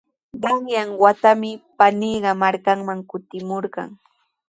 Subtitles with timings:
[0.43, 3.89] Qanyan watami paniiqa markanman kutikamurqan.